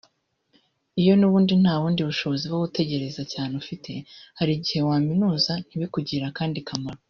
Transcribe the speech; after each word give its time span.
iyo 1.01 1.13
n’ubundi 1.19 1.53
nta 1.61 1.73
bundi 1.81 2.01
bushobozi 2.09 2.43
bwo 2.47 2.59
gutekereza 2.65 3.21
cyane 3.33 3.53
ufite 3.61 3.91
hari 4.37 4.51
igihe 4.57 4.81
waminuza 4.89 5.51
ntibikugirire 5.65 6.27
akandi 6.31 6.59
kamaro 6.69 6.99